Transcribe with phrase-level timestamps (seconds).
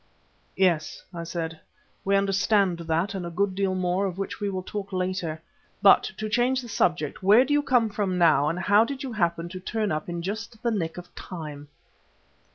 [0.57, 1.59] "Yes," I said,
[2.03, 5.39] "we understand that, and a good deal more of which we will talk later.
[5.79, 9.13] But, to change the subject, where do you come from now, and how did you
[9.13, 11.67] happen to turn up just in the nick of time?"